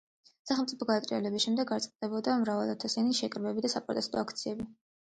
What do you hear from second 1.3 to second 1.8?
შემდეგ